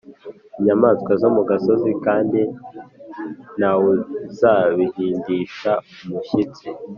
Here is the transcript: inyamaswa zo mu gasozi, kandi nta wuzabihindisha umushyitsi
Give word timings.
inyamaswa 0.59 1.11
zo 1.21 1.29
mu 1.35 1.41
gasozi, 1.49 1.91
kandi 2.05 2.41
nta 3.57 3.71
wuzabihindisha 3.79 5.71
umushyitsi 6.03 6.67